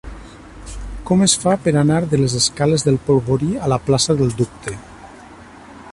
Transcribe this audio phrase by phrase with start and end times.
[1.09, 4.79] Com es fa per anar de les escales del Polvorí a la plaça del Dubte?